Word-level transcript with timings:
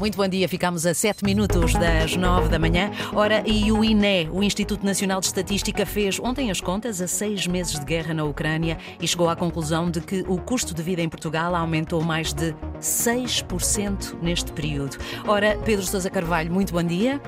Muito 0.00 0.16
bom 0.16 0.26
dia, 0.26 0.48
ficamos 0.48 0.86
a 0.86 0.94
7 0.94 1.22
minutos 1.22 1.74
das 1.74 2.16
9 2.16 2.48
da 2.48 2.58
manhã. 2.58 2.90
Ora, 3.12 3.46
e 3.46 3.70
o 3.70 3.84
INE, 3.84 4.30
o 4.32 4.42
Instituto 4.42 4.82
Nacional 4.82 5.20
de 5.20 5.26
Estatística, 5.26 5.84
fez 5.84 6.18
ontem 6.18 6.50
as 6.50 6.58
contas 6.58 7.02
a 7.02 7.06
seis 7.06 7.46
meses 7.46 7.78
de 7.78 7.84
guerra 7.84 8.14
na 8.14 8.24
Ucrânia 8.24 8.78
e 8.98 9.06
chegou 9.06 9.28
à 9.28 9.36
conclusão 9.36 9.90
de 9.90 10.00
que 10.00 10.24
o 10.26 10.38
custo 10.38 10.72
de 10.72 10.82
vida 10.82 11.02
em 11.02 11.08
Portugal 11.10 11.54
aumentou 11.54 12.02
mais 12.02 12.32
de 12.32 12.54
6% 12.80 14.18
neste 14.22 14.50
período. 14.52 14.96
Ora, 15.28 15.58
Pedro 15.66 15.84
Sousa 15.84 16.08
Carvalho, 16.08 16.50
muito 16.50 16.72
bom 16.72 16.82
dia. 16.82 17.20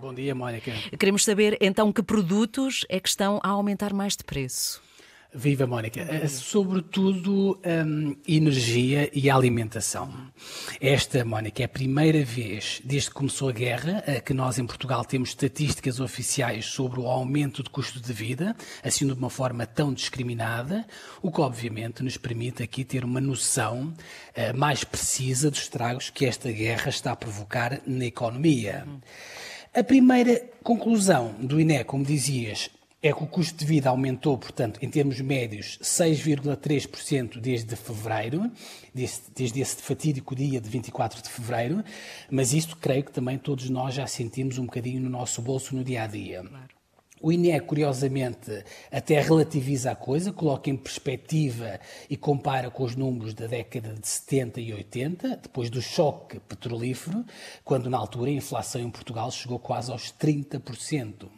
Bom 0.00 0.14
dia, 0.14 0.34
Mónica. 0.34 0.72
Queremos 0.98 1.24
saber 1.24 1.58
então 1.60 1.92
que 1.92 2.02
produtos 2.02 2.86
é 2.88 2.98
que 2.98 3.08
estão 3.10 3.38
a 3.42 3.50
aumentar 3.50 3.92
mais 3.92 4.16
de 4.16 4.24
preço. 4.24 4.82
Viva 5.34 5.66
Mónica. 5.66 6.28
Sobretudo 6.28 7.60
um, 7.66 8.16
energia 8.26 9.10
e 9.12 9.28
alimentação. 9.28 10.12
Esta, 10.80 11.24
Mónica, 11.24 11.60
é 11.62 11.64
a 11.64 11.68
primeira 11.68 12.24
vez 12.24 12.80
desde 12.84 13.08
que 13.08 13.16
começou 13.16 13.48
a 13.48 13.52
guerra 13.52 14.04
eh, 14.06 14.20
que 14.20 14.32
nós 14.32 14.60
em 14.60 14.66
Portugal 14.66 15.04
temos 15.04 15.30
estatísticas 15.30 15.98
oficiais 15.98 16.66
sobre 16.66 17.00
o 17.00 17.08
aumento 17.08 17.64
de 17.64 17.70
custo 17.70 18.00
de 18.00 18.12
vida, 18.12 18.54
assim 18.80 19.06
de 19.06 19.12
uma 19.12 19.28
forma 19.28 19.66
tão 19.66 19.92
discriminada, 19.92 20.86
o 21.20 21.32
que 21.32 21.40
obviamente 21.40 22.04
nos 22.04 22.16
permite 22.16 22.62
aqui 22.62 22.84
ter 22.84 23.04
uma 23.04 23.20
noção 23.20 23.92
uh, 24.36 24.56
mais 24.56 24.84
precisa 24.84 25.50
dos 25.50 25.62
estragos 25.62 26.10
que 26.10 26.26
esta 26.26 26.52
guerra 26.52 26.88
está 26.88 27.10
a 27.10 27.16
provocar 27.16 27.80
na 27.84 28.04
economia. 28.04 28.86
A 29.74 29.82
primeira 29.82 30.40
conclusão 30.62 31.34
do 31.40 31.60
INE, 31.60 31.82
como 31.82 32.04
dizias, 32.04 32.70
é 33.06 33.12
que 33.12 33.22
o 33.22 33.26
custo 33.26 33.58
de 33.58 33.66
vida 33.66 33.90
aumentou, 33.90 34.38
portanto, 34.38 34.78
em 34.80 34.88
termos 34.88 35.20
médios, 35.20 35.78
6,3% 35.82 37.38
desde 37.38 37.76
fevereiro, 37.76 38.50
desde, 38.94 39.20
desde, 39.36 39.60
esse 39.60 39.76
fatídico 39.76 40.34
dia 40.34 40.58
de 40.58 40.70
24 40.70 41.22
de 41.22 41.28
fevereiro, 41.28 41.84
mas 42.30 42.54
isto 42.54 42.78
creio 42.78 43.04
que 43.04 43.12
também 43.12 43.36
todos 43.36 43.68
nós 43.68 43.94
já 43.94 44.06
sentimos 44.06 44.56
um 44.56 44.64
bocadinho 44.64 45.02
no 45.02 45.10
nosso 45.10 45.42
bolso 45.42 45.76
no 45.76 45.84
dia 45.84 46.04
a 46.04 46.06
dia. 46.06 46.44
Claro. 46.44 46.68
O 47.20 47.30
INE, 47.30 47.60
curiosamente, 47.60 48.64
até 48.90 49.20
relativiza 49.20 49.90
a 49.90 49.96
coisa, 49.96 50.32
coloca 50.32 50.70
em 50.70 50.76
perspectiva 50.76 51.78
e 52.08 52.16
compara 52.16 52.70
com 52.70 52.84
os 52.84 52.96
números 52.96 53.34
da 53.34 53.46
década 53.46 53.92
de 53.92 54.08
70 54.08 54.62
e 54.62 54.72
80, 54.72 55.36
depois 55.42 55.68
do 55.68 55.82
choque 55.82 56.40
petrolífero, 56.40 57.22
quando 57.62 57.90
na 57.90 57.98
altura 57.98 58.30
a 58.30 58.34
inflação 58.34 58.80
em 58.80 58.90
Portugal 58.90 59.30
chegou 59.30 59.58
quase 59.58 59.92
aos 59.92 60.10
30%. 60.10 61.28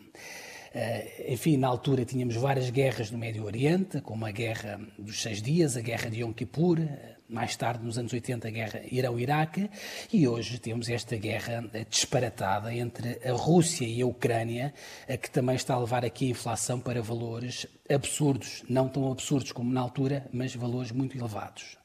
Eh, 0.79 1.33
enfim, 1.33 1.57
na 1.57 1.69
altura 1.69 2.05
tínhamos 2.05 2.37
várias 2.37 2.69
guerras 2.69 3.11
no 3.11 3.17
Médio 3.17 3.47
Oriente, 3.47 4.03
como 4.03 4.27
a 4.27 4.31
Guerra 4.31 4.79
dos 4.99 5.23
Seis 5.23 5.41
Dias, 5.41 5.75
a 5.75 5.81
Guerra 5.81 6.11
de 6.11 6.21
Yom 6.21 6.35
Kippur, 6.35 6.81
eh, 6.81 7.17
mais 7.27 7.57
tarde, 7.57 7.83
nos 7.83 7.97
anos 7.97 8.13
80, 8.13 8.47
a 8.47 8.51
Guerra 8.51 8.83
Irão-Iraque, 8.93 9.71
e 10.13 10.29
hoje 10.29 10.59
temos 10.59 10.91
esta 10.91 11.17
guerra 11.17 11.65
eh, 11.73 11.87
disparatada 11.89 12.75
entre 12.75 13.19
a 13.27 13.33
Rússia 13.33 13.87
e 13.87 14.03
a 14.03 14.07
Ucrânia, 14.07 14.75
que 15.23 15.31
também 15.31 15.57
está 15.57 15.73
a 15.73 15.79
levar 15.79 16.05
aqui 16.05 16.27
a 16.27 16.31
inflação 16.33 16.79
para 16.79 17.01
valores 17.01 17.67
absurdos, 17.89 18.63
não 18.69 18.87
tão 18.87 19.11
absurdos 19.11 19.53
como 19.53 19.73
na 19.73 19.81
altura, 19.81 20.27
mas 20.31 20.55
valores 20.55 20.93
muito 20.93 21.17
elevados. 21.17 21.79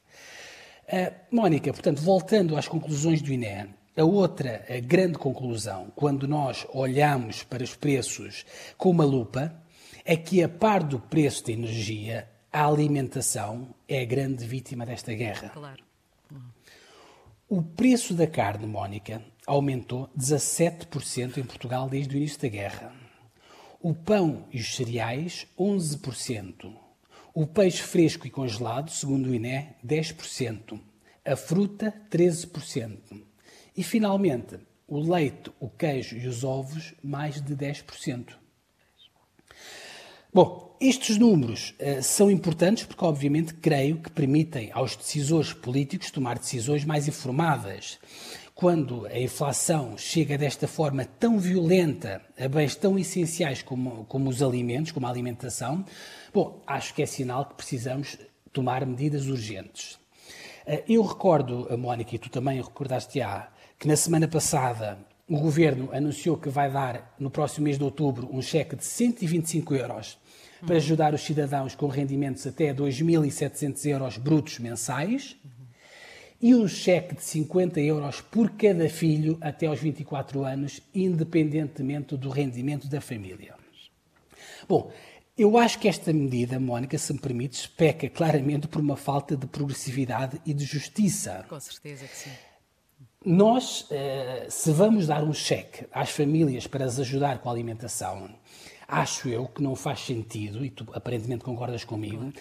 Mónica, 1.30 1.72
portanto, 1.72 2.02
voltando 2.02 2.58
às 2.58 2.68
conclusões 2.68 3.22
do 3.22 3.32
INE, 3.32 3.70
a 3.96 4.04
outra 4.04 4.64
a 4.68 4.80
grande 4.80 5.18
conclusão, 5.18 5.92
quando 5.94 6.26
nós 6.26 6.66
olhamos 6.72 7.42
para 7.42 7.62
os 7.62 7.74
preços 7.74 8.46
com 8.76 8.90
uma 8.90 9.04
lupa, 9.04 9.54
é 10.04 10.16
que, 10.16 10.42
a 10.42 10.48
par 10.48 10.82
do 10.82 10.98
preço 10.98 11.46
da 11.46 11.52
energia, 11.52 12.28
a 12.52 12.66
alimentação 12.66 13.74
é 13.88 14.00
a 14.00 14.04
grande 14.04 14.46
vítima 14.46 14.84
desta 14.84 15.14
guerra. 15.14 15.50
Claro. 15.50 15.84
O 17.48 17.62
preço 17.62 18.14
da 18.14 18.26
carne, 18.26 18.66
Mónica, 18.66 19.22
aumentou 19.46 20.08
17% 20.18 21.36
em 21.36 21.44
Portugal 21.44 21.88
desde 21.88 22.14
o 22.14 22.16
início 22.16 22.40
da 22.40 22.48
guerra. 22.48 22.94
O 23.80 23.94
pão 23.94 24.46
e 24.50 24.58
os 24.58 24.74
cereais, 24.74 25.46
11%. 25.58 26.72
O 27.34 27.46
peixe 27.46 27.82
fresco 27.82 28.26
e 28.26 28.30
congelado, 28.30 28.90
segundo 28.90 29.28
o 29.28 29.34
INE, 29.34 29.68
10%. 29.84 30.80
A 31.24 31.36
fruta, 31.36 31.94
13%. 32.10 33.31
E, 33.76 33.82
finalmente, 33.82 34.58
o 34.86 34.98
leite, 34.98 35.50
o 35.58 35.68
queijo 35.68 36.16
e 36.16 36.26
os 36.26 36.44
ovos, 36.44 36.94
mais 37.02 37.40
de 37.40 37.56
10%. 37.56 38.34
Bom, 40.34 40.76
estes 40.80 41.18
números 41.18 41.74
uh, 41.78 42.02
são 42.02 42.30
importantes 42.30 42.84
porque, 42.84 43.04
obviamente, 43.04 43.52
creio 43.52 43.98
que 43.98 44.10
permitem 44.10 44.70
aos 44.72 44.96
decisores 44.96 45.52
políticos 45.52 46.10
tomar 46.10 46.38
decisões 46.38 46.86
mais 46.86 47.06
informadas. 47.06 47.98
Quando 48.54 49.06
a 49.06 49.18
inflação 49.18 49.96
chega 49.98 50.38
desta 50.38 50.66
forma 50.66 51.04
tão 51.04 51.38
violenta 51.38 52.22
a 52.38 52.48
bens 52.48 52.74
tão 52.74 52.98
essenciais 52.98 53.62
como, 53.62 54.06
como 54.06 54.30
os 54.30 54.42
alimentos, 54.42 54.90
como 54.90 55.06
a 55.06 55.10
alimentação, 55.10 55.84
bom, 56.32 56.62
acho 56.66 56.94
que 56.94 57.02
é 57.02 57.06
sinal 57.06 57.44
que 57.44 57.54
precisamos 57.54 58.16
tomar 58.54 58.86
medidas 58.86 59.26
urgentes. 59.26 59.98
Uh, 60.66 60.82
eu 60.88 61.02
recordo, 61.02 61.66
a 61.70 61.76
Mónica, 61.76 62.16
e 62.16 62.18
tu 62.18 62.30
também 62.30 62.60
recordaste-á, 62.60 63.51
que 63.82 63.88
na 63.88 63.96
semana 63.96 64.28
passada 64.28 64.96
o 65.28 65.40
Governo 65.40 65.88
anunciou 65.92 66.36
que 66.36 66.48
vai 66.48 66.70
dar, 66.70 67.16
no 67.18 67.28
próximo 67.28 67.64
mês 67.64 67.78
de 67.78 67.82
outubro, 67.82 68.28
um 68.32 68.40
cheque 68.40 68.76
de 68.76 68.84
125 68.84 69.74
euros 69.74 70.16
para 70.64 70.76
ajudar 70.76 71.12
os 71.14 71.22
cidadãos 71.22 71.74
com 71.74 71.88
rendimentos 71.88 72.46
até 72.46 72.72
2.700 72.72 73.84
euros 73.86 74.18
brutos 74.18 74.60
mensais 74.60 75.36
e 76.40 76.54
um 76.54 76.68
cheque 76.68 77.16
de 77.16 77.24
50 77.24 77.80
euros 77.80 78.20
por 78.20 78.50
cada 78.50 78.88
filho 78.88 79.36
até 79.40 79.66
aos 79.66 79.80
24 79.80 80.44
anos, 80.44 80.80
independentemente 80.94 82.16
do 82.16 82.28
rendimento 82.28 82.86
da 82.86 83.00
família. 83.00 83.56
Bom, 84.68 84.92
eu 85.36 85.58
acho 85.58 85.80
que 85.80 85.88
esta 85.88 86.12
medida, 86.12 86.60
Mónica, 86.60 86.96
se 86.96 87.12
me 87.12 87.18
permites, 87.18 87.66
peca 87.66 88.08
claramente 88.08 88.68
por 88.68 88.80
uma 88.80 88.96
falta 88.96 89.36
de 89.36 89.48
progressividade 89.48 90.40
e 90.46 90.54
de 90.54 90.64
justiça. 90.64 91.44
Com 91.48 91.58
certeza 91.58 92.06
que 92.06 92.16
sim. 92.16 92.30
Nós, 93.24 93.86
eh, 93.88 94.46
se 94.48 94.72
vamos 94.72 95.06
dar 95.06 95.22
um 95.22 95.32
cheque 95.32 95.86
às 95.92 96.10
famílias 96.10 96.66
para 96.66 96.84
as 96.84 96.98
ajudar 96.98 97.38
com 97.38 97.48
a 97.48 97.52
alimentação, 97.52 98.28
acho 98.88 99.28
eu 99.28 99.46
que 99.46 99.62
não 99.62 99.76
faz 99.76 100.00
sentido, 100.00 100.64
e 100.64 100.70
tu 100.70 100.84
aparentemente 100.92 101.44
concordas 101.44 101.84
comigo, 101.84 102.32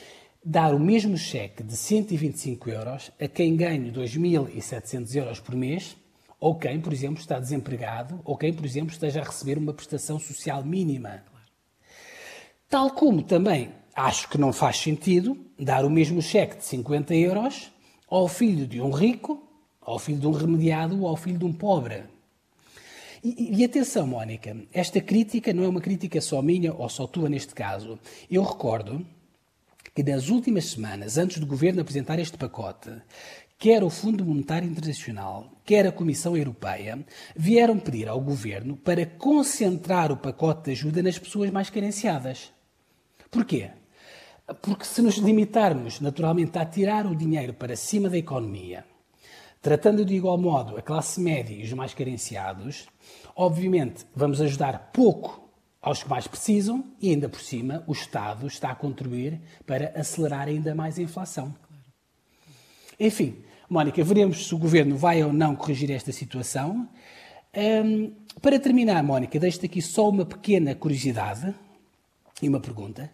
dar 0.44 0.74
o 0.74 0.80
mesmo 0.80 1.16
cheque 1.16 1.62
de 1.62 1.78
125 1.78 2.68
euros 2.72 3.12
a 3.20 3.28
quem 3.28 3.56
ganha 3.56 3.92
2.700 3.92 5.16
euros 5.16 5.40
por 5.40 5.56
mês, 5.56 5.96
ou 6.40 6.56
quem, 6.56 6.82
por 6.82 6.92
exemplo, 6.92 7.22
está 7.22 7.40
desempregado, 7.40 8.20
ou 8.26 8.36
quem, 8.36 8.52
por 8.52 8.66
exemplo, 8.66 8.92
esteja 8.92 9.22
a 9.22 9.26
receber 9.26 9.60
uma 9.60 9.74
prestação 9.74 10.18
social 10.18 10.64
mínima. 10.64 11.24
Tal 12.68 12.90
como 12.90 13.22
também 13.22 13.70
acho 13.96 14.28
que 14.30 14.38
não 14.40 14.52
faz 14.52 14.78
sentido 14.78 15.38
dar 15.60 15.86
o 15.86 15.92
mesmo 15.92 16.24
cheque 16.24 16.58
de 16.58 16.66
50 16.66 17.14
euros 17.14 17.72
ao 18.10 18.28
filho 18.28 18.66
de 18.66 18.82
um 18.82 18.90
rico 18.90 19.51
ao 19.82 20.00
filho 20.00 20.20
de 20.20 20.28
um 20.28 20.32
remediado 20.32 21.02
ou 21.02 21.08
ao 21.08 21.18
filho 21.18 21.38
de 21.38 21.46
um 21.46 21.54
pobre. 21.54 22.04
E, 23.24 23.60
e, 23.60 23.64
atenção, 23.64 24.08
Mónica, 24.08 24.56
esta 24.74 25.00
crítica 25.00 25.54
não 25.54 25.64
é 25.64 25.68
uma 25.68 25.82
crítica 25.82 26.20
só 26.20 26.42
minha 26.42 26.74
ou 26.74 26.90
só 26.90 27.06
tua 27.06 27.30
neste 27.30 27.54
caso. 27.54 28.00
Eu 28.30 28.44
recordo 28.44 29.06
que 29.94 30.04
nas 30.04 30.30
últimas 30.30 30.66
semanas, 30.66 31.18
antes 31.18 31.38
do 31.38 31.46
governo 31.46 31.82
apresentar 31.82 32.18
este 32.18 32.38
pacote, 32.38 32.90
quer 33.60 33.84
o 33.84 33.92
Fundo 33.92 34.26
Monetário 34.26 34.68
Internacional, 34.68 35.52
quer 35.64 35.86
a 35.86 35.92
Comissão 35.92 36.36
Europeia, 36.36 37.06
vieram 37.36 37.78
pedir 37.78 38.08
ao 38.08 38.20
governo 38.20 38.76
para 38.76 39.06
concentrar 39.06 40.12
o 40.12 40.18
pacote 40.18 40.66
de 40.66 40.72
ajuda 40.72 41.04
nas 41.04 41.20
pessoas 41.20 41.52
mais 41.52 41.70
carenciadas. 41.70 42.52
Porquê? 43.30 43.70
Porque 44.64 44.84
se 44.84 45.02
nos 45.02 45.18
limitarmos 45.18 46.00
naturalmente 46.00 46.58
a 46.58 46.66
tirar 46.66 47.06
o 47.06 47.16
dinheiro 47.16 47.54
para 47.54 47.76
cima 47.76 48.10
da 48.10 48.18
economia, 48.18 48.84
Tratando 49.62 50.04
de 50.04 50.16
igual 50.16 50.40
modo 50.40 50.76
a 50.76 50.82
classe 50.82 51.22
média 51.22 51.54
e 51.54 51.64
os 51.64 51.72
mais 51.74 51.94
carenciados, 51.94 52.88
obviamente 53.36 54.06
vamos 54.16 54.42
ajudar 54.42 54.92
pouco 54.92 55.48
aos 55.80 56.02
que 56.02 56.10
mais 56.10 56.28
precisam 56.28 56.84
e, 57.00 57.12
ainda 57.12 57.30
por 57.30 57.40
cima, 57.40 57.84
o 57.86 57.92
Estado 57.92 58.48
está 58.48 58.72
a 58.72 58.76
contribuir 58.76 59.40
para 59.66 59.92
acelerar 59.96 60.48
ainda 60.48 60.74
mais 60.74 60.98
a 60.98 61.04
inflação. 61.04 61.54
Enfim, 63.00 63.38
Mónica, 63.70 64.04
veremos 64.04 64.48
se 64.48 64.56
o 64.56 64.58
Governo 64.58 64.98
vai 64.98 65.24
ou 65.24 65.32
não 65.32 65.56
corrigir 65.56 65.92
esta 65.92 66.12
situação. 66.12 66.90
Um, 67.56 68.14
para 68.42 68.60
terminar, 68.60 69.04
Mónica, 69.04 69.40
deixo-te 69.40 69.68
aqui 69.68 69.82
só 69.82 70.10
uma 70.10 70.26
pequena 70.26 70.74
curiosidade 70.74 71.54
e 72.42 72.50
uma 72.50 72.60
pergunta. 72.60 73.12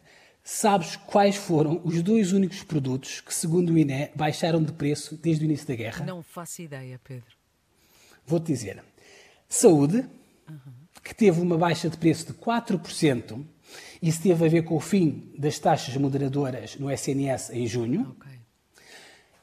Sabes 0.50 0.96
quais 0.96 1.36
foram 1.36 1.82
os 1.84 2.02
dois 2.02 2.32
únicos 2.32 2.64
produtos 2.64 3.20
que, 3.20 3.36
segundo 3.36 3.74
o 3.74 3.78
INE, 3.78 4.12
baixaram 4.16 4.64
de 4.64 4.72
preço 4.72 5.18
desde 5.18 5.44
o 5.44 5.46
início 5.46 5.68
da 5.68 5.76
guerra? 5.76 6.06
Não 6.06 6.24
faço 6.24 6.62
ideia, 6.62 6.98
Pedro. 7.04 7.36
Vou-te 8.26 8.46
dizer. 8.46 8.82
Saúde, 9.50 10.06
uhum. 10.50 10.74
que 11.04 11.14
teve 11.14 11.42
uma 11.42 11.58
baixa 11.58 11.90
de 11.90 11.98
preço 11.98 12.28
de 12.28 12.34
4%, 12.34 13.44
isso 14.02 14.22
teve 14.22 14.46
a 14.46 14.48
ver 14.48 14.64
com 14.64 14.78
o 14.78 14.80
fim 14.80 15.34
das 15.38 15.60
taxas 15.60 15.98
moderadoras 15.98 16.78
no 16.78 16.90
SNS 16.90 17.50
em 17.50 17.68
junho. 17.68 18.16
Okay. 18.18 18.40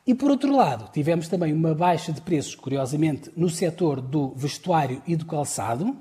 E 0.06 0.14
por 0.14 0.30
outro 0.30 0.56
lado, 0.56 0.90
tivemos 0.90 1.28
também 1.28 1.52
uma 1.52 1.74
baixa 1.74 2.14
de 2.14 2.22
preços, 2.22 2.54
curiosamente, 2.54 3.30
no 3.36 3.50
setor 3.50 4.00
do 4.00 4.30
vestuário 4.34 5.02
e 5.06 5.16
do 5.16 5.26
calçado, 5.26 5.94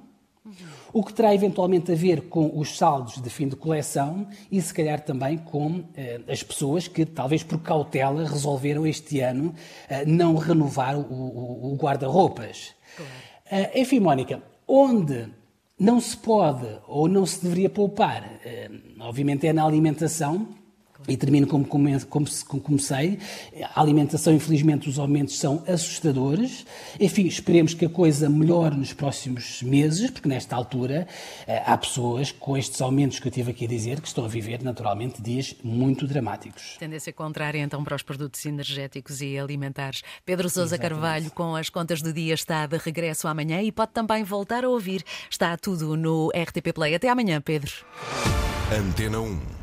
o 0.93 1.03
que 1.03 1.11
terá 1.11 1.33
eventualmente 1.33 1.91
a 1.91 1.95
ver 1.95 2.29
com 2.29 2.57
os 2.57 2.77
saldos 2.77 3.19
de 3.21 3.29
fim 3.29 3.47
de 3.47 3.55
coleção 3.55 4.27
e 4.51 4.61
se 4.61 4.73
calhar 4.73 5.01
também 5.01 5.37
com 5.37 5.83
eh, 5.97 6.21
as 6.29 6.43
pessoas 6.43 6.87
que, 6.87 7.03
talvez 7.03 7.41
por 7.41 7.59
cautela, 7.59 8.29
resolveram 8.29 8.85
este 8.85 9.19
ano 9.19 9.53
eh, 9.89 10.05
não 10.05 10.35
renovar 10.37 10.95
o, 10.95 11.01
o, 11.01 11.73
o 11.73 11.75
guarda-roupas. 11.75 12.75
Claro. 12.95 13.11
Eh, 13.49 13.81
enfim, 13.81 13.99
Mónica, 13.99 14.41
onde 14.67 15.27
não 15.79 15.99
se 15.99 16.15
pode 16.15 16.67
ou 16.87 17.07
não 17.07 17.25
se 17.25 17.41
deveria 17.41 17.69
poupar, 17.69 18.39
eh, 18.45 18.69
obviamente 18.99 19.47
é 19.47 19.51
na 19.51 19.65
alimentação, 19.65 20.47
e 21.07 21.17
termino 21.17 21.47
como, 21.47 21.65
como, 21.65 21.89
como, 22.07 22.61
comecei. 22.61 23.19
A 23.73 23.81
alimentação, 23.81 24.33
infelizmente, 24.33 24.89
os 24.89 24.99
aumentos 24.99 25.37
são 25.37 25.63
assustadores. 25.67 26.65
Enfim, 26.99 27.25
esperemos 27.25 27.73
que 27.73 27.85
a 27.85 27.89
coisa 27.89 28.29
melhore 28.29 28.75
nos 28.75 28.93
próximos 28.93 29.61
meses, 29.61 30.09
porque 30.09 30.27
nesta 30.27 30.55
altura 30.55 31.07
eh, 31.47 31.63
há 31.65 31.77
pessoas 31.77 32.31
com 32.31 32.57
estes 32.57 32.81
aumentos 32.81 33.19
que 33.19 33.27
eu 33.27 33.31
tive 33.31 33.51
aqui 33.51 33.65
a 33.65 33.67
dizer 33.67 34.01
que 34.01 34.07
estão 34.07 34.25
a 34.25 34.27
viver, 34.27 34.63
naturalmente, 34.63 35.21
dias 35.21 35.55
muito 35.63 36.07
dramáticos. 36.07 36.77
Tendência 36.79 37.11
contrária, 37.11 37.59
então, 37.59 37.83
para 37.83 37.95
os 37.95 38.03
produtos 38.03 38.45
energéticos 38.45 39.21
e 39.21 39.37
alimentares. 39.37 40.01
Pedro 40.25 40.49
Sousa 40.49 40.77
Carvalho, 40.77 41.31
com 41.31 41.55
as 41.55 41.69
contas 41.69 42.01
do 42.01 42.13
dia, 42.13 42.33
está 42.33 42.65
de 42.65 42.77
regresso 42.77 43.27
amanhã 43.27 43.61
e 43.61 43.71
pode 43.71 43.91
também 43.91 44.23
voltar 44.23 44.63
a 44.63 44.69
ouvir. 44.69 45.03
Está 45.29 45.57
tudo 45.57 45.95
no 45.95 46.29
RTP 46.29 46.73
Play. 46.73 46.95
Até 46.95 47.09
amanhã, 47.09 47.41
Pedro. 47.41 47.71
Antena 48.71 49.19
1 49.19 49.62